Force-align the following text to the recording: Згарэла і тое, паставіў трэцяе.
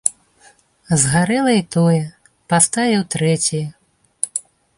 Згарэла 1.01 1.53
і 1.57 1.61
тое, 1.75 1.99
паставіў 2.55 3.01
трэцяе. 3.19 3.63